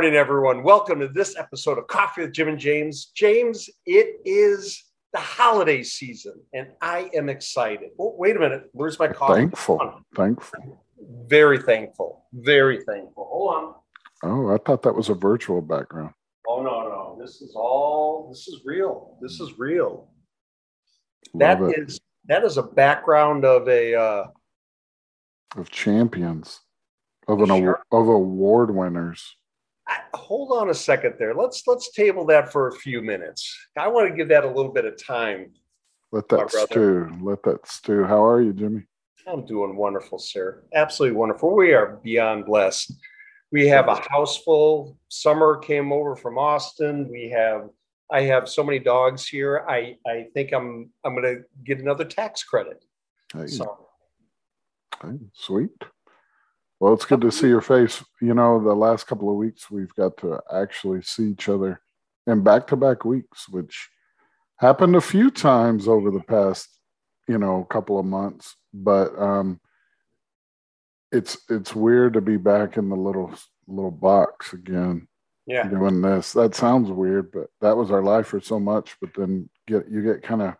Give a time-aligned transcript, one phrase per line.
[0.00, 0.62] Good morning, everyone.
[0.62, 3.12] Welcome to this episode of Coffee with Jim and James.
[3.14, 4.82] James, it is
[5.12, 7.90] the holiday season, and I am excited.
[8.00, 8.70] Oh, wait a minute.
[8.72, 9.34] Where's my coffee?
[9.34, 10.00] Thankful.
[10.16, 10.86] Thankful.
[11.26, 12.24] Very thankful.
[12.32, 13.28] Very thankful.
[13.30, 13.74] Hold on.
[14.22, 16.14] Oh, I thought that was a virtual background.
[16.48, 17.18] Oh no, no.
[17.20, 19.18] This is all this is real.
[19.20, 20.08] This is real.
[21.34, 21.88] Love That it.
[21.90, 24.24] is that is a background of a uh
[25.58, 26.58] of champions,
[27.28, 27.82] of an Sure.
[27.92, 29.36] of award winners.
[30.14, 31.34] Hold on a second there.
[31.34, 33.56] Let's let's table that for a few minutes.
[33.76, 35.52] I want to give that a little bit of time.
[36.12, 37.10] Let that stew.
[37.20, 38.04] Let that stew.
[38.04, 38.82] How are you, Jimmy?
[39.26, 40.64] I'm doing wonderful, sir.
[40.74, 41.54] Absolutely wonderful.
[41.54, 42.92] We are beyond blessed.
[43.52, 44.96] We have a house full.
[45.08, 47.08] Summer came over from Austin.
[47.10, 47.70] We have
[48.12, 49.64] I have so many dogs here.
[49.68, 52.84] I I think I'm I'm going to get another tax credit.
[53.32, 53.86] Hey, So
[55.02, 55.70] hey, sweet.
[56.80, 58.02] Well, it's good to see your face.
[58.22, 61.80] You know, the last couple of weeks we've got to actually see each other
[62.26, 63.90] in back-to-back weeks, which
[64.56, 66.68] happened a few times over the past,
[67.28, 68.56] you know, couple of months.
[68.72, 69.60] But um,
[71.12, 73.32] it's it's weird to be back in the little
[73.66, 75.06] little box again
[75.46, 76.32] yeah, doing this.
[76.32, 78.96] That sounds weird, but that was our life for so much.
[79.00, 80.54] But then get you get kind of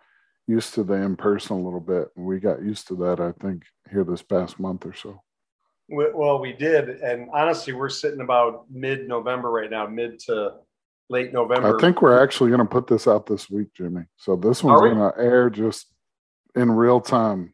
[0.46, 2.08] used to the in person a little bit.
[2.16, 5.22] And we got used to that, I think, here this past month or so.
[5.90, 10.54] We- well we did, and honestly, we're sitting about mid November right now, mid to
[11.08, 11.76] late November.
[11.76, 14.02] I think we're actually going to put this out this week, Jimmy.
[14.16, 15.86] So this one's going to air just
[16.54, 17.52] in real time.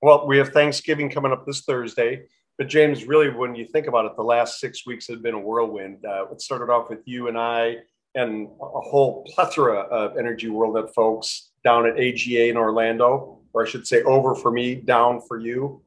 [0.00, 2.24] Well, we have Thanksgiving coming up this Thursday.
[2.58, 5.38] But James, really, when you think about it, the last six weeks have been a
[5.38, 6.04] whirlwind.
[6.04, 7.76] Uh, it started off with you and I,
[8.14, 13.64] and a whole plethora of Energy World Net folks down at AGA in Orlando, or
[13.64, 15.82] I should say, over for me, down for you.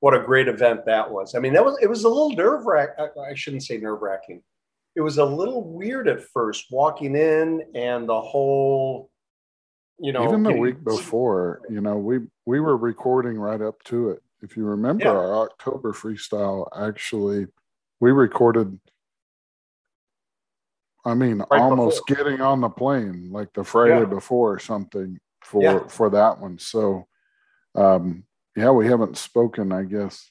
[0.00, 1.34] What a great event that was!
[1.34, 3.06] I mean, that was it was a little nerve wracking.
[3.20, 4.42] I shouldn't say nerve wracking.
[4.96, 9.08] It was a little weird at first walking in and the whole,
[9.98, 13.82] you know, Even the getting- week before, you know, we we were recording right up
[13.84, 14.22] to it.
[14.42, 15.10] If you remember Yeah.
[15.12, 17.46] our October freestyle, actually,
[18.00, 18.80] we recorded.
[21.04, 22.24] I mean, Right almost before.
[22.24, 24.04] getting on the plane like the Friday Yeah.
[24.06, 25.86] before or something for Yeah.
[25.88, 26.58] for that one.
[26.58, 27.06] So,
[27.74, 28.24] um,
[28.56, 30.30] yeah, we haven't spoken, I guess,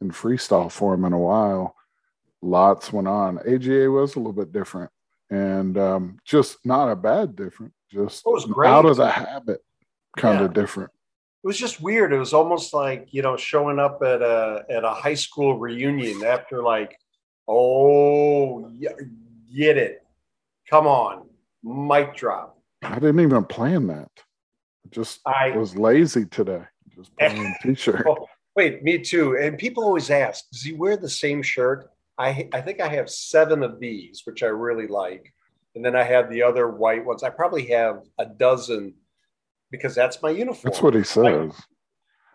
[0.00, 1.74] in freestyle form in a while.
[2.40, 3.38] Lots went on.
[3.40, 4.90] AGA was a little bit different,
[5.30, 8.68] and um, just not a bad different, just It was great.
[8.70, 9.60] out of the habit,
[10.16, 10.44] kind Yeah.
[10.46, 10.90] of different.
[11.42, 12.12] it was just weird.
[12.12, 16.22] It was almost like you know showing up at a at a high school reunion
[16.24, 16.96] after like,
[17.48, 18.70] oh,
[19.56, 20.04] get it,
[20.70, 21.28] come on,
[21.64, 22.56] mic drop.
[22.82, 24.10] I didn't even plan that.
[24.86, 26.62] I just I was lazy today.
[26.98, 28.04] Just put on a t-shirt.
[28.08, 28.26] oh,
[28.56, 29.36] wait, me too.
[29.40, 31.90] And people always ask, does he wear the same shirt?
[32.18, 35.32] I I think I have seven of these, which I really like,
[35.76, 37.22] and then I have the other white ones.
[37.22, 38.94] I probably have a dozen
[39.70, 40.62] because that's my uniform.
[40.64, 41.52] That's what he says.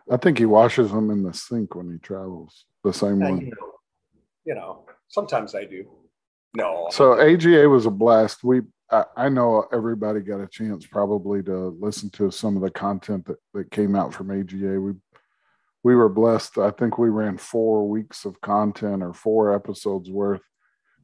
[0.10, 2.66] I think he washes them in the sink when he travels.
[2.84, 3.40] The same Uh, one.
[3.42, 3.72] you know,
[4.46, 5.86] you know, sometimes I do.
[6.56, 8.44] No, So AGA was a blast.
[8.44, 8.62] We
[8.94, 13.26] I, I know everybody got a chance probably to listen to some of the content
[13.26, 14.80] that, that came out from AGA.
[14.80, 14.94] We
[15.84, 16.60] we were blessed.
[16.60, 20.42] I think we ran four weeks of content or four episodes worth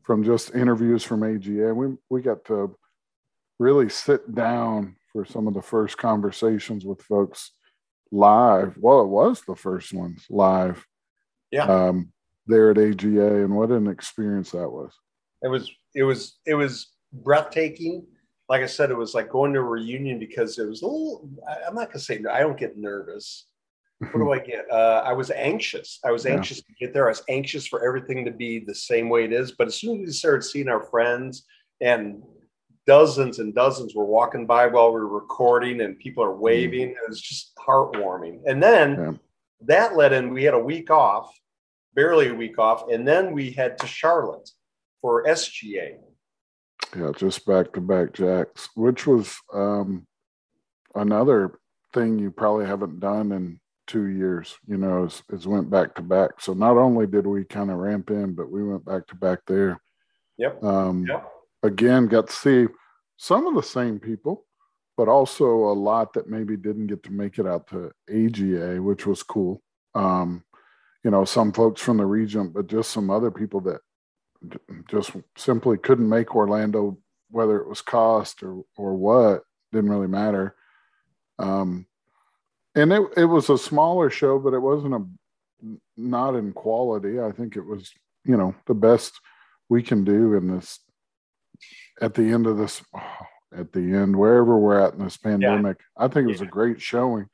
[0.04, 1.74] from just interviews from AGA.
[1.74, 2.78] We we got to
[3.58, 7.52] really sit down for some of the first conversations with folks
[8.12, 8.78] live.
[8.78, 10.86] Well, it was the first ones live
[11.52, 11.66] yeah.
[11.66, 12.14] um,
[12.46, 14.94] there at AGA, and what an experience that was.
[15.42, 18.06] it was it was it was breathtaking.
[18.48, 21.30] Like i said it was like going to a reunion because it was a little
[21.68, 23.46] i'm not gonna say i don't get nervous.
[24.00, 24.66] What do i get?
[24.72, 26.00] Uh, i was anxious.
[26.04, 26.34] I was Yeah.
[26.34, 27.06] anxious to get there.
[27.06, 29.52] I was anxious for everything to be the same way it is.
[29.52, 31.46] But as soon as we started seeing our friends
[31.82, 32.24] and
[32.88, 36.98] dozens and dozens were walking by while we were recording and people are waving it
[37.08, 38.42] was just heartwarming.
[38.48, 39.12] And then Yeah.
[39.68, 41.30] that led in we had a week off
[41.94, 44.50] barely a week off and then we head to charlotte
[45.02, 45.98] for sga
[46.96, 50.08] Yeah, just back to back jacks, which was um,
[50.96, 51.60] another
[51.94, 54.58] thing you probably haven't done in two years.
[54.68, 56.40] You know, is, is went back to back.
[56.40, 59.40] So not only did we kind of ramp in, but we went back to back
[59.46, 59.80] there.
[60.38, 60.64] Yep.
[60.64, 61.32] Um, Yep.
[61.62, 62.68] Again, got to see
[63.18, 64.46] some of the same people,
[64.96, 69.06] but also a lot that maybe didn't get to make it out to AGA, which
[69.06, 69.62] was cool.
[69.94, 70.46] Um,
[71.04, 73.82] you know, some folks from the region, but just some other people that
[74.90, 76.98] just simply couldn't make Orlando,
[77.30, 80.56] whether it was cost or or what, didn't really matter.
[81.38, 81.86] Um,
[82.76, 85.06] and it it was a smaller show, but it wasn't a
[85.98, 87.20] not in quality.
[87.20, 87.92] I think it was
[88.26, 89.20] you know the best
[89.70, 90.80] we can do in this
[92.02, 93.18] at the end of this oh,
[93.58, 96.06] at the end wherever we're at in this pandemic yeah.
[96.06, 96.48] i think it was yeah.
[96.48, 97.26] a great showing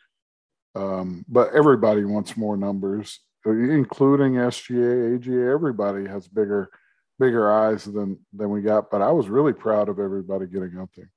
[0.76, 6.70] um, but everybody wants more numbers including sga aga everybody has bigger
[7.20, 10.90] bigger eyes than than we got but i was really proud of everybody getting out
[10.96, 11.10] there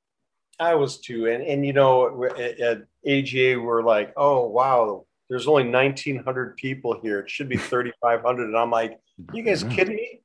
[0.61, 5.49] i was too and and you know at, at aga we're like oh wow there's
[5.49, 8.99] only 1900 people here it should be 3500 and i'm like
[9.33, 9.71] you guys yeah.
[9.71, 10.21] kidding me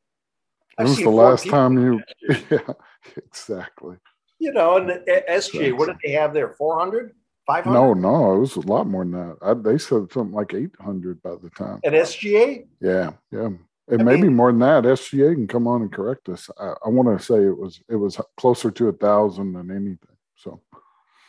[0.75, 2.01] when was the last time you?
[2.49, 2.73] Yeah,
[3.17, 3.97] exactly.
[4.39, 4.89] You know, and
[5.29, 6.49] SGA, what did they have there?
[6.49, 7.13] 400?
[7.45, 7.73] 500?
[7.73, 9.37] No, no, it was a lot more than that.
[9.41, 11.79] I, they said something like 800 by the time.
[11.83, 12.65] At SGA?
[12.81, 13.49] Yeah, yeah.
[13.89, 14.83] It I may mean, be more than that.
[14.85, 16.49] SGA can come on and correct us.
[16.57, 20.15] I, I want to say it was it was closer to a thousand than anything.
[20.35, 20.61] So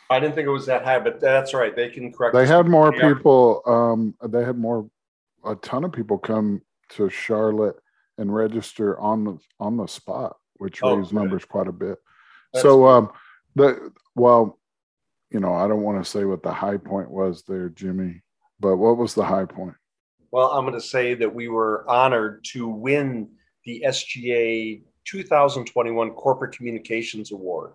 [0.09, 1.75] I didn't think it was that high, but that's right.
[1.75, 2.35] They can correct.
[2.35, 3.61] They had more people.
[3.65, 4.89] Um, they had more,
[5.43, 7.77] a ton of people come to Charlotte
[8.17, 11.97] and register on the on the spot, which oh, raised numbers quite a bit.
[12.53, 13.11] That's so um,
[13.55, 14.59] the well,
[15.31, 18.21] you know, I don't want to say what the high point was there, Jimmy,
[18.59, 19.75] but what was the high point?
[20.35, 23.29] Well, I'm going to say that we were honored to win
[23.63, 27.71] the SGA 2021 Corporate Communications Award.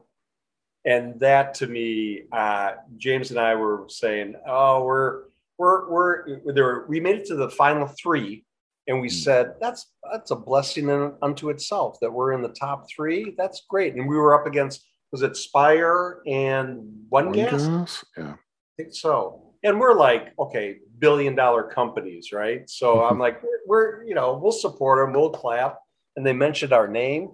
[0.85, 5.23] And that to me, uh, James and I were saying, oh, we're,
[5.57, 8.45] we're, we're, there, we made it to the final three
[8.87, 9.15] and we hmm.
[9.15, 13.35] said that's that's a blessing in, unto itself that we're in the top three.
[13.39, 13.95] That's great.
[13.95, 17.67] And we were up against was it Spire and One, One Gas?
[17.67, 18.05] gas?
[18.19, 18.37] Yeah, I
[18.77, 19.55] think so.
[19.63, 22.69] And we're like, okay, billion dollar companies, right?
[22.71, 25.81] So I'm like, we're, we're, you know, we'll support them, we'll clap.
[26.17, 27.31] And they mentioned our name,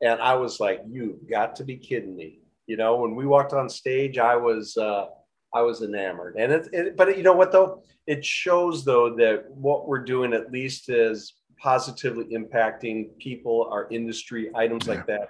[0.00, 2.40] and I was like, you've got to be kidding me.
[2.66, 4.76] You know, when we walked on stage, I was.
[4.76, 5.06] uh
[5.54, 6.36] I was enamored.
[6.38, 7.82] And it, it, but you know what though?
[8.06, 14.50] It shows though that what we're doing at least is positively impacting people, our industry,
[14.54, 14.94] items yeah.
[14.94, 15.28] like that.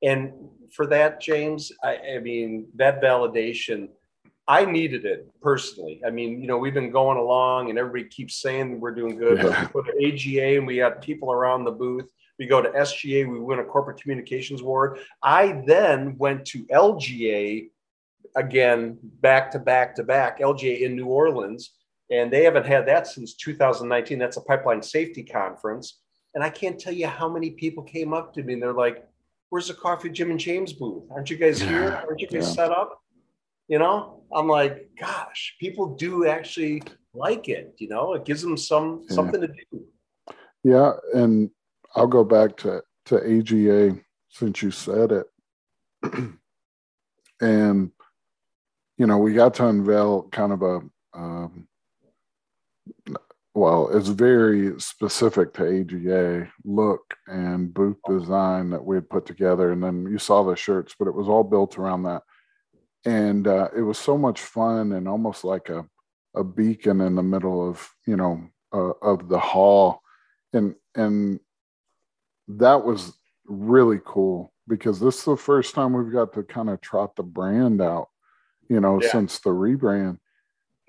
[0.00, 0.32] And
[0.76, 3.88] for that, James, I, I mean, that validation,
[4.46, 6.02] I needed it personally.
[6.06, 9.38] I mean, you know, we've been going along and everybody keeps saying we're doing good.
[9.38, 9.68] Yeah.
[9.72, 12.06] But we go to AGA and we got people around the booth.
[12.38, 14.98] We go to SGA, we win a corporate communications award.
[15.22, 17.68] I then went to LGA
[18.36, 21.70] again back to back to back LGA in New Orleans,
[22.10, 24.18] and they haven't had that since 2019.
[24.18, 26.00] That's a pipeline safety conference,
[26.34, 29.06] and I can't tell you how many people came up to me and they're like,
[29.50, 31.04] "Where's the Coffee Jim and James booth?
[31.10, 32.02] Aren't you guys here?
[32.06, 32.54] Aren't you guys yeah.
[32.54, 33.00] set up?"
[33.68, 36.82] You know, I'm like, gosh, people do actually
[37.14, 37.74] like it.
[37.78, 39.14] You know, it gives them some yeah.
[39.14, 39.84] something to do.
[40.62, 41.50] Yeah, and
[41.94, 43.98] I'll go back to to AGA
[44.30, 45.26] since you said it.
[47.40, 47.90] and
[48.96, 50.80] you know, we got to unveil kind of a,
[51.14, 51.66] um,
[53.54, 59.72] well, it's very specific to AGA look and booth design that we had put together.
[59.72, 62.22] And then you saw the shirts, but it was all built around that.
[63.04, 65.86] And uh, it was so much fun and almost like a,
[66.34, 70.00] a beacon in the middle of, you know, uh, of the hall.
[70.52, 71.40] And, and
[72.48, 73.12] that was
[73.46, 77.22] really cool because this is the first time we've got to kind of trot the
[77.22, 78.08] brand out
[78.68, 79.10] you know, yeah.
[79.10, 80.18] since the rebrand.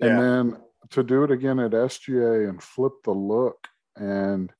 [0.00, 0.20] And yeah.
[0.20, 0.56] then
[0.90, 3.68] to do it again at SGA and flip the look.
[3.96, 4.52] And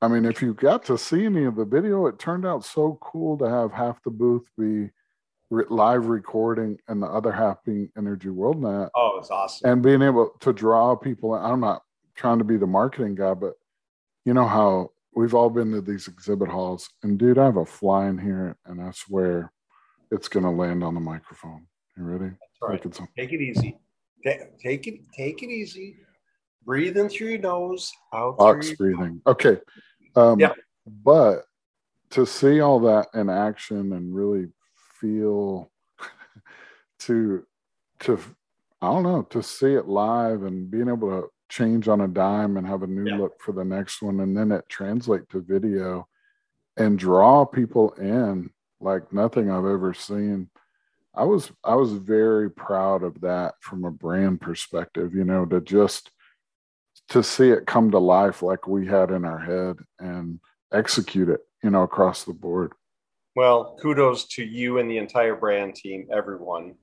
[0.00, 2.98] I mean, if you got to see any of the video, it turned out so
[3.00, 4.90] cool to have half the booth be
[5.50, 8.90] re- live recording and the other half being Energy World Net.
[8.94, 9.70] Oh, it's awesome.
[9.70, 11.34] And being able to draw people.
[11.34, 11.82] I'm not
[12.14, 13.54] trying to be the marketing guy, but
[14.24, 16.88] you know how we've all been to these exhibit halls.
[17.02, 19.52] And dude, I have a fly in here, and I swear
[20.10, 21.66] it's going to land on the microphone.
[21.96, 22.34] You ready?
[22.62, 22.82] Right.
[23.16, 23.76] Take it easy.
[24.24, 25.00] Take it.
[25.16, 25.96] Take it easy.
[26.64, 27.92] Breathing through your nose.
[28.12, 28.38] Out.
[28.38, 29.22] Box breathing.
[29.24, 29.34] Mouth.
[29.34, 29.58] Okay.
[30.16, 30.52] Um, yeah.
[30.86, 31.44] But
[32.10, 34.48] to see all that in action and really
[35.00, 35.70] feel
[37.00, 37.44] to
[38.00, 38.18] to
[38.80, 42.56] I don't know to see it live and being able to change on a dime
[42.56, 43.16] and have a new yeah.
[43.16, 46.06] look for the next one and then it translate to video
[46.76, 48.50] and draw people in
[48.80, 50.50] like nothing I've ever seen
[51.18, 55.60] I was I was very proud of that from a brand perspective, you know, to
[55.60, 56.12] just
[57.08, 60.38] to see it come to life like we had in our head and
[60.72, 62.72] execute it, you know, across the board.
[63.38, 66.74] Well, kudos to you and the entire brand team, everyone,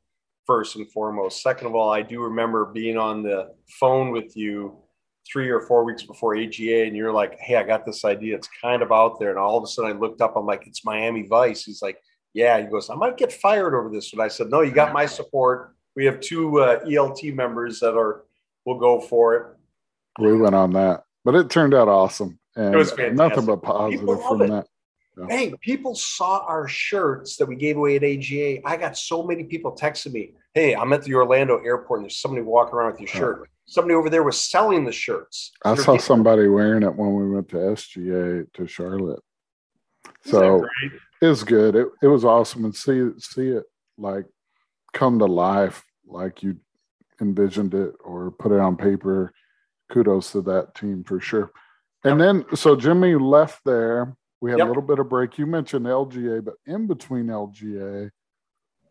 [0.45, 1.43] first and foremost.
[1.43, 4.77] Second of all, I do remember being on the phone with you
[5.29, 8.37] three or four weeks before AGA, and you're like, Hey, I got this idea.
[8.37, 9.31] It's kind of out there.
[9.31, 11.65] And all of a sudden I looked up, I'm like, It's Miami Vice.
[11.65, 11.97] He's like,
[12.31, 14.13] yeah, he goes, I might get fired over this.
[14.13, 15.75] And I said, no, you got my support.
[15.97, 18.23] We have two uh, ELT members that are,
[18.63, 19.57] will go for it.
[20.21, 22.39] We went on that, but it turned out awesome.
[22.55, 23.17] And it was fantastic.
[23.17, 24.47] nothing but positive from it.
[24.51, 24.67] that.
[25.17, 25.25] Yeah.
[25.29, 28.67] Hey, people saw our shirts that we gave away at AGA.
[28.67, 32.17] I got so many people texting me, "Hey, I'm at the Orlando airport, and there's
[32.17, 35.51] somebody walking around with your shirt." Somebody over there was selling the shirts.
[35.63, 39.23] I saw somebody wearing it when we went to SGA to Charlotte.
[40.25, 40.67] So
[41.21, 41.75] it was good.
[41.75, 43.63] It it was awesome, and see see it
[43.97, 44.25] like
[44.93, 46.57] come to life like you
[47.21, 49.31] envisioned it or put it on paper.
[49.91, 51.51] Kudos to that team for sure.
[52.03, 54.15] And then, so Jimmy left there.
[54.41, 54.67] We had yep.
[54.67, 55.37] a little bit of break.
[55.37, 58.11] You mentioned LGA, but in between LGA,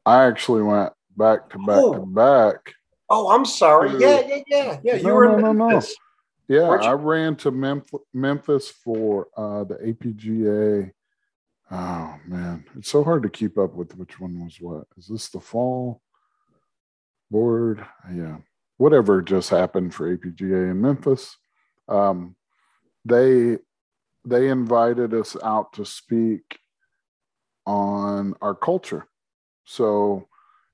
[0.06, 1.94] I actually went back to back oh.
[1.94, 2.74] to back.
[3.08, 3.90] Oh, I'm sorry.
[4.00, 4.96] yeah, yeah, yeah, yeah.
[4.96, 5.82] You no, were no, no, no.
[6.48, 10.90] Yeah, I ran to Memphis, Memphis for uh, the APGA.
[11.70, 14.84] Oh man, it's so hard to keep up with which one was what.
[14.98, 16.02] Is this the fall
[17.30, 17.84] board?
[18.12, 18.38] Yeah,
[18.76, 21.36] whatever just happened for APGA in Memphis.
[21.88, 22.36] Um,
[23.06, 23.58] they
[24.24, 26.58] they invited us out to speak
[27.66, 29.06] on our culture.
[29.64, 30.28] So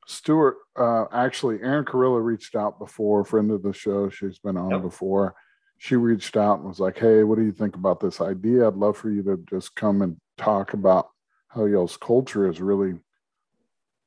[0.06, 4.08] Stuart, uh, actually, Aaron Carilla reached out before, friend of the show.
[4.08, 4.82] She's been on yep.
[4.82, 5.34] before.
[5.78, 8.66] She reached out and was like, "Hey, what do you think about this idea?
[8.66, 11.08] I'd love for you to just come and talk about
[11.48, 12.94] how y'all's culture has really,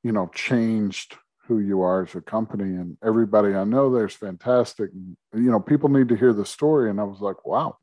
[0.03, 1.15] you know, changed
[1.47, 2.75] who you are as a company.
[2.75, 4.91] And everybody I know there's fantastic.
[4.93, 6.89] You know, people need to hear the story.
[6.89, 7.77] And I was like, wow,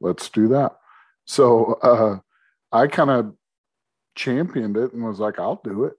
[0.00, 0.76] let's do that.
[1.24, 2.18] So uh,
[2.72, 3.34] I kind of
[4.14, 5.94] championed it and was like, I'll do it.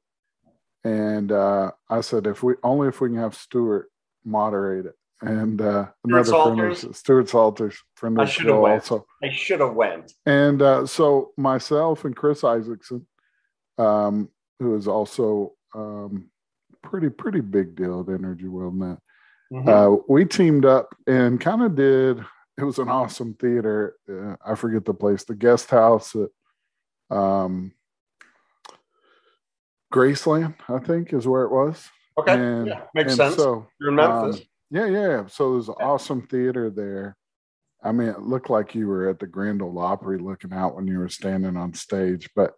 [0.84, 3.90] And uh, I said, if we only if we can have Stuart
[4.24, 4.96] moderate it.
[5.22, 9.06] And uh, another friend of Stuart Saulters, friend of the show also.
[9.22, 10.14] I should have went.
[10.26, 13.06] And uh, so myself and Chris Isaacson,
[13.78, 14.30] um,
[14.60, 16.30] who is also um,
[16.82, 18.98] pretty pretty big deal at Energy World Net.
[19.52, 19.68] Mm-hmm.
[19.68, 22.24] Uh, we teamed up and kind of did
[22.60, 23.96] it was an awesome theater.
[24.10, 27.72] Uh, I forget the place, the guest house at um,
[29.94, 31.88] Graceland, I think, is where it was.
[32.18, 33.36] Okay, and, yeah, makes sense.
[33.36, 34.38] So you're in Memphis.
[34.38, 35.28] Um, yeah, yeah.
[35.28, 37.16] So there's an awesome theater there.
[37.82, 40.86] I mean, it looked like you were at the Grand Ole Opry looking out when
[40.86, 42.30] you were standing on stage.
[42.36, 42.56] But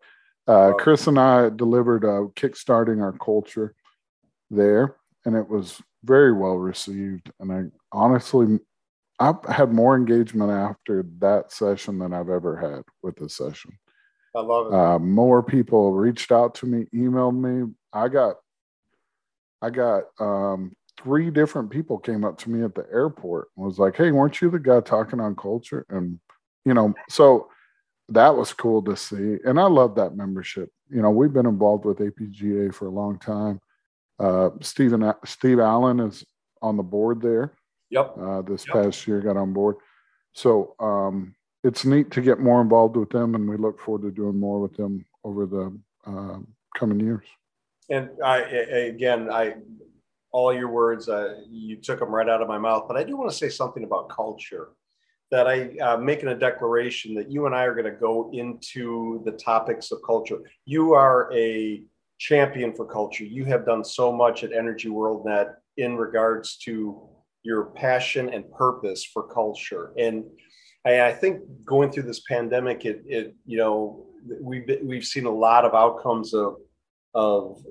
[0.47, 3.75] uh, Chris and I delivered a kickstarting our culture
[4.49, 7.31] there, and it was very well received.
[7.39, 8.59] And I honestly
[9.21, 13.77] I've had more engagement after that session than I've ever had with the session.
[14.35, 14.73] I love it.
[14.73, 17.71] Uh, more people reached out to me, emailed me.
[17.93, 18.37] I got,
[19.61, 23.77] I got um, three different people came up to me at the airport and was
[23.77, 26.19] like, "Hey, weren't you the guy talking on culture?" And
[26.65, 27.49] you know, so
[28.09, 30.69] that was cool to see, and I love that membership.
[30.89, 33.59] You know, we've been involved with APGA for a long time.
[34.17, 36.23] Uh, Stephen Steve Allen is
[36.61, 37.53] on the board there.
[37.91, 38.15] Yep.
[38.19, 38.83] Uh, this yep.
[38.83, 39.75] past year, got on board.
[40.33, 44.11] So um, it's neat to get more involved with them, and we look forward to
[44.11, 46.39] doing more with them over the uh,
[46.75, 47.25] coming years.
[47.89, 49.55] And I, again, I
[50.31, 52.85] all your words, uh, you took them right out of my mouth.
[52.87, 54.69] But I do want to say something about culture.
[55.29, 59.21] That I uh, making a declaration that you and I are going to go into
[59.23, 60.39] the topics of culture.
[60.65, 61.83] You are a
[62.17, 63.23] champion for culture.
[63.23, 67.07] You have done so much at Energy World Net in regards to
[67.43, 69.93] your passion and purpose for culture.
[69.97, 70.25] And
[70.85, 74.05] I, I think going through this pandemic, it, it you know
[74.39, 76.57] we've we've seen a lot of outcomes of
[77.13, 77.61] of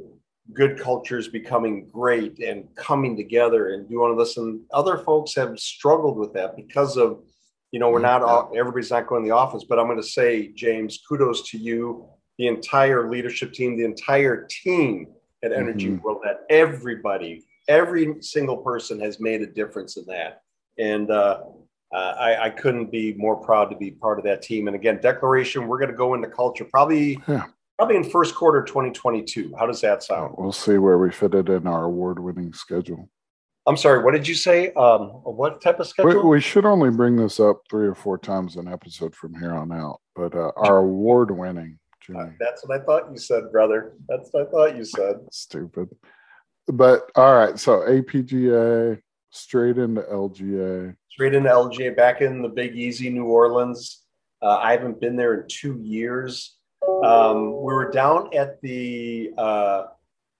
[0.52, 4.36] good cultures becoming great and coming together and doing this.
[4.36, 7.22] And other folks have struggled with that because of
[7.70, 9.64] you know we're not all everybody's not going to the office.
[9.68, 12.08] But I'm going to say, James, kudos to you,
[12.38, 15.06] the entire leadership team, the entire team
[15.42, 16.02] at Energy mm-hmm.
[16.02, 20.42] World, that everybody every single person has made a difference in that.
[20.78, 21.42] And uh,
[21.94, 24.66] uh, I, I, couldn't be more proud to be part of that team.
[24.66, 27.18] And again, declaration, we're going to go into culture probably.
[27.26, 27.46] Yeah.
[27.78, 29.54] Probably in first quarter 2022.
[29.58, 30.34] How does that sound?
[30.36, 33.08] We'll see where we fit it in our award-winning schedule.
[33.66, 34.04] I'm sorry.
[34.04, 34.70] What did you say?
[34.74, 36.24] Um, what type of schedule?
[36.24, 39.54] We, we, should only bring this up three or four times an episode from here
[39.54, 39.98] on out.
[40.14, 42.20] But uh, our award-winning, Jimmy.
[42.20, 43.94] Uh, that's what I thought you said, brother.
[44.10, 45.16] That's what I thought you said.
[45.30, 45.88] Stupid
[46.72, 49.00] but all right, so APGA
[49.30, 50.96] straight into LGA.
[51.08, 54.04] Straight into LGA, back in the Big Easy, New Orleans.
[54.42, 56.56] Uh, I haven't been there in two years.
[57.04, 59.84] Um, we were down at the uh,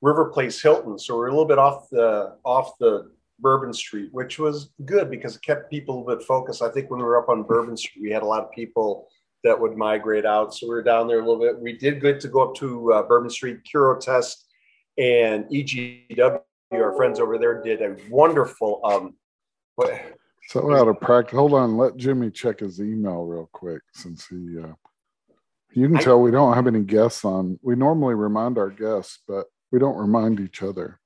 [0.00, 4.38] River Place Hilton, so we're a little bit off the off the Bourbon Street, which
[4.38, 6.62] was good because it kept people a little bit focused.
[6.62, 9.08] I think when we were up on Bourbon Street, we had a lot of people
[9.44, 11.58] that would migrate out, so we were down there a little bit.
[11.58, 14.50] We did good to go up to uh, Bourbon Street, Curo Test
[15.00, 16.40] and EGW,
[16.73, 18.80] our friends over there, did a wonderful.
[18.85, 19.14] Um,
[20.49, 21.78] so out of practice, hold on.
[21.78, 24.75] Let Jimmy check his email real quick since he uh,
[25.73, 27.59] You can tell we don't have any guests on.
[27.62, 31.00] We normally remind our guests, but we don't remind each other.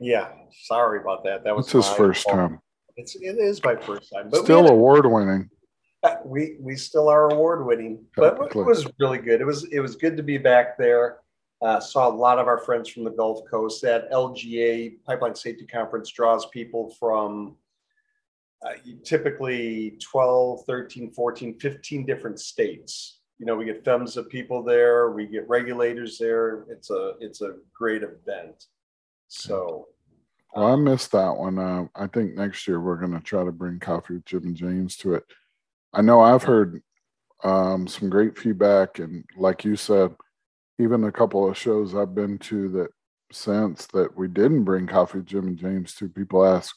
[0.00, 0.28] Yeah,
[0.64, 1.44] sorry about that.
[1.44, 2.36] That was it's his first fault.
[2.36, 2.60] time.
[2.96, 5.50] It's it is my first time, but still award winning.
[6.24, 9.40] We we still are award winning, but it was really good.
[9.40, 11.18] It was it was good to be back there.
[11.64, 13.80] Uh, saw a lot of our friends from the Gulf Coast.
[13.80, 17.56] That LGA Pipeline Safety Conference draws people from
[18.62, 23.20] uh, typically 12, 13, 14, 15 different states.
[23.38, 26.66] You know, we get PHMSA people there, we get regulators there.
[26.68, 28.66] It's a it's a great event.
[29.28, 29.88] So
[30.54, 31.58] well, I missed that one.
[31.58, 34.54] Uh, I think next year we're going to try to bring Coffee with Jim and
[34.54, 35.24] James to it.
[35.94, 36.82] I know I've heard
[37.42, 40.14] um, some great feedback, and like you said,
[40.78, 42.88] even a couple of shows I've been to that
[43.32, 46.74] since that we didn't bring Coffee Jim and James to, people ask,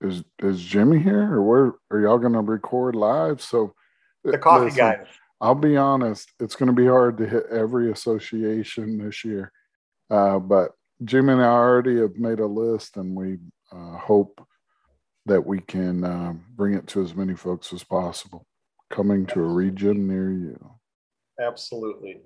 [0.00, 3.74] "Is is Jimmy here, or where are y'all going to record live?" So
[4.22, 5.00] the coffee listen, guy.
[5.40, 9.52] I'll be honest, it's going to be hard to hit every association this year,
[10.10, 10.72] uh, but
[11.04, 13.38] Jim and I already have made a list, and we
[13.72, 14.46] uh, hope
[15.26, 18.46] that we can uh, bring it to as many folks as possible.
[18.90, 20.70] Coming to a region near you.
[21.40, 22.20] Absolutely.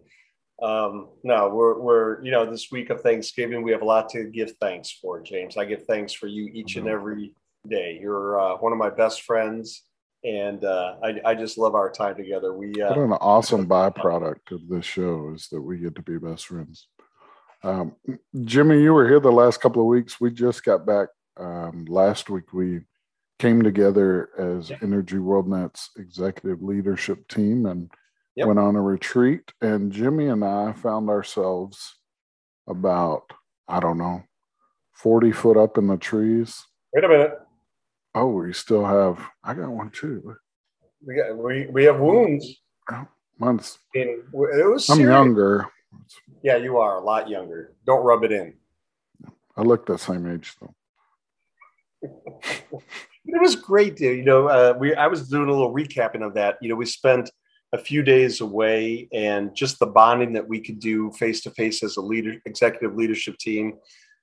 [0.61, 4.25] Um, no, we're we're you know this week of Thanksgiving we have a lot to
[4.25, 5.57] give thanks for, James.
[5.57, 6.95] I give thanks for you each and mm-hmm.
[6.95, 7.35] every
[7.69, 7.99] day.
[8.01, 9.85] You're uh, one of my best friends,
[10.25, 12.53] and uh, I I just love our time together.
[12.55, 16.19] We uh, what an awesome byproduct of this show is that we get to be
[16.19, 16.89] best friends.
[17.63, 17.95] Um,
[18.45, 20.21] Jimmy, you were here the last couple of weeks.
[20.21, 22.53] We just got back um, last week.
[22.53, 22.81] We
[23.39, 24.73] came together as.
[24.83, 27.91] Energy WorldNet's executive leadership team and
[28.39, 28.47] yep.
[28.47, 29.53] went on a retreat.
[29.61, 31.97] And Jimmy and I found ourselves
[32.67, 33.25] about,
[33.67, 34.23] I don't know,
[34.93, 36.65] 40 foot up in the trees.
[36.95, 37.39] Wait a minute.
[38.15, 40.37] Oh, we still have, I got one too.
[41.07, 42.47] We got, we, we have wounds.
[43.39, 43.79] Months.
[43.95, 45.69] mine's, it was I'm younger.
[46.43, 47.75] Yeah, you are a lot younger.
[47.87, 48.55] Don't rub it in.
[49.57, 50.75] I look the same age though.
[53.29, 53.97] it was great.
[53.97, 54.19] dude.
[54.19, 56.57] You know, uh, we I was doing a little recapping of that.
[56.61, 57.31] You know, we spent
[57.73, 61.83] a few days away, and just the bonding that we could do face to face
[61.83, 63.75] as a leader, executive leadership team,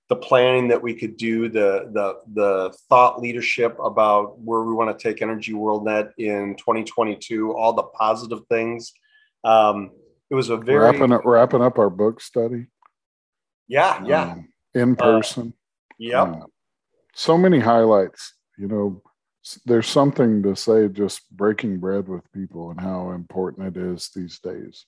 [0.10, 4.98] the planning that we could do, the the the thought leadership about where we want
[4.98, 8.94] to take Energy WorldNet in 2022, all the positive things.
[9.44, 9.92] Um,
[10.30, 12.68] it was a very wrapping up wrapping up our book study.
[13.68, 14.32] Yeah, yeah.
[14.32, 15.54] Um, in person.
[15.54, 16.28] Uh, yep.
[16.28, 16.46] Um,
[17.14, 18.34] so many highlights.
[18.58, 19.02] You know,
[19.66, 24.40] there's something to say just breaking bread with people and how important it is these
[24.40, 24.86] days.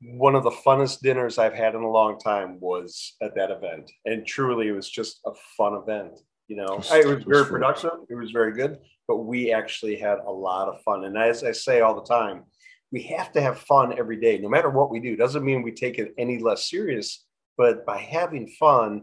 [0.00, 3.90] One of the funnest dinners I've had in a long time was at that event,
[4.04, 6.18] and truly, it was just a fun event.
[6.48, 7.92] You know, just, it was very productive.
[8.10, 11.04] It was very good, but we actually had a lot of fun.
[11.04, 12.44] And as I say all the time,
[12.90, 15.16] we have to have fun every day, no matter what we do.
[15.16, 17.24] Doesn't mean we take it any less serious,
[17.56, 19.02] but by having fun,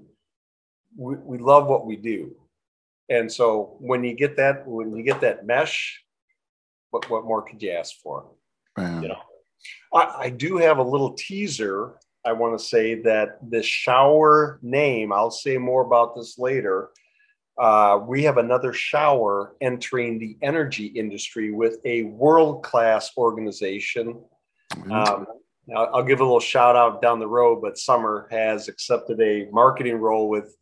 [0.97, 2.35] we, we love what we do.
[3.09, 6.03] And so when you get that, when you get that mesh,
[6.91, 8.31] what, what more could you ask for?
[8.77, 9.21] You know,
[9.93, 11.95] I, I do have a little teaser.
[12.25, 16.91] I want to say that the shower name, I'll say more about this later
[17.59, 24.21] uh, we have another shower entering the energy industry with a world class organization.
[24.73, 24.91] Mm-hmm.
[24.91, 25.25] Um,
[25.75, 29.49] I'll, I'll give a little shout out down the road, but Summer has accepted a
[29.51, 30.55] marketing role with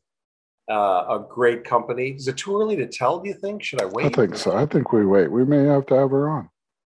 [0.69, 2.09] uh, a great company.
[2.09, 3.19] Is it too early to tell?
[3.19, 3.63] Do you think?
[3.63, 4.07] Should I wait?
[4.07, 4.55] I think so.
[4.55, 5.31] I think we wait.
[5.31, 6.49] We may have to have her on.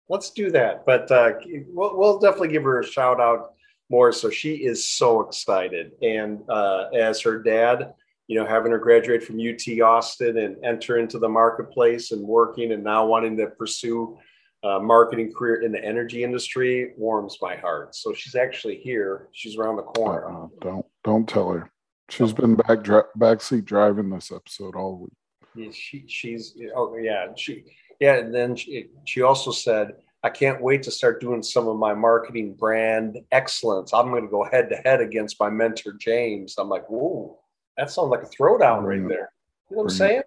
[0.08, 0.84] Let's do that.
[0.84, 1.32] But uh,
[1.68, 3.52] we'll, we'll, definitely give her a shout out
[3.88, 4.12] more.
[4.12, 7.94] So she is so excited, and uh, as her dad,
[8.26, 12.72] you know, having her graduate from UT Austin and enter into the marketplace and working
[12.72, 14.18] and now wanting to pursue
[14.62, 17.94] a marketing career in the energy industry warms my heart.
[17.94, 19.28] So she's actually here.
[19.32, 20.28] She's around the corner.
[20.28, 21.70] Uh, don't don't tell her.
[22.10, 22.80] She's been back
[23.18, 25.12] backseat driving this episode all week.
[25.54, 27.64] Yeah, she she's oh yeah she
[28.00, 31.78] yeah and then she, she also said I can't wait to start doing some of
[31.78, 33.94] my marketing brand excellence.
[33.94, 36.56] I'm going to go head to head against my mentor James.
[36.58, 37.38] I'm like, whoa,
[37.76, 39.32] that sounds like a throwdown right there.
[39.70, 40.22] You know what I'm saying?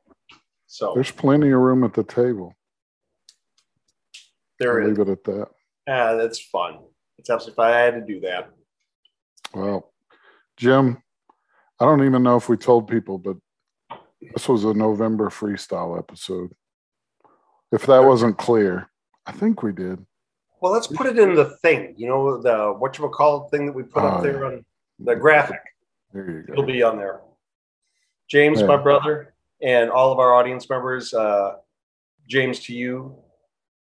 [0.68, 2.56] So there's plenty of room at the table.
[4.58, 4.98] There I'll is.
[4.98, 5.48] Leave it at that.
[5.88, 6.80] Ah, that's fun.
[7.20, 7.74] It's absolutely fun.
[7.74, 8.50] I had to do that.
[9.54, 9.94] Well,
[10.58, 11.04] Jim,
[11.80, 13.38] I don't even know if we told people, but
[14.34, 16.54] this was a November freestyle episode.
[17.72, 18.90] If that wasn't clear,
[19.26, 20.06] I think we did.
[20.62, 21.94] Well, let's put it in the thing.
[21.98, 24.64] You know, the what you call thing that we put up oh, there on
[25.00, 25.60] the graphic.
[26.14, 26.54] There you go.
[26.54, 27.22] It'll be on there.
[28.30, 31.56] James, my brother, and all of our audience members, uh,
[32.30, 33.16] James, to you,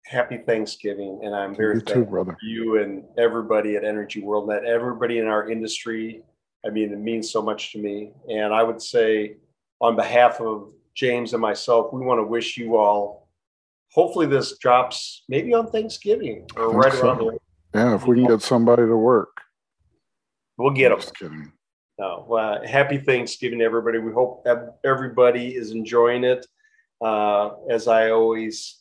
[0.05, 2.31] happy Thanksgiving, and I'm very you thankful too, brother.
[2.33, 6.23] for you and everybody at Energy World Net, everybody in our industry.
[6.65, 9.37] I mean, it means so much to me, and I would say,
[9.79, 13.29] on behalf of James and myself, we want to wish you all.
[13.93, 17.07] Hopefully, this drops maybe on Thanksgiving or right so.
[17.07, 17.37] around there.
[17.73, 19.41] Yeah, if we can get somebody to work.
[20.57, 20.99] We'll get them.
[20.99, 21.51] Just kidding.
[21.97, 23.99] No, well, happy Thanksgiving, to everybody.
[23.99, 24.45] We hope
[24.83, 26.45] everybody is enjoying it.
[26.99, 28.80] Uh, as I always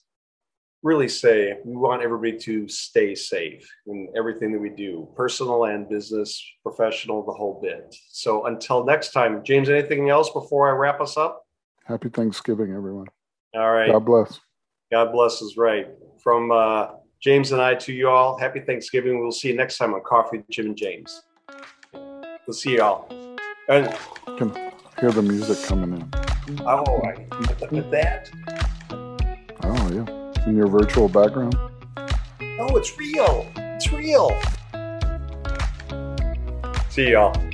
[0.83, 5.89] really say, we want everybody to stay safe in everything that we do, personal and
[5.89, 7.95] business, professional, the whole bit.
[8.11, 11.45] So until next time, James, anything else before I wrap us up?
[11.85, 13.07] Happy Thanksgiving, everyone.
[13.55, 13.91] All right.
[13.91, 14.41] God bless.
[14.91, 15.89] God bless is right.
[16.23, 16.89] From uh,
[17.21, 19.21] James and I to you all, happy Thanksgiving.
[19.21, 21.23] We'll see you next time on Coffee with Jim and James.
[21.93, 23.09] We'll see you all.
[23.69, 23.95] And
[24.39, 24.55] Can
[24.99, 26.61] hear the music coming in.
[26.67, 27.27] oh, I,
[27.91, 28.31] that.
[29.63, 31.57] Oh yeah, in your virtual background.
[32.41, 33.47] No, it's real.
[33.57, 34.31] It's real.
[36.89, 37.50] See y'all.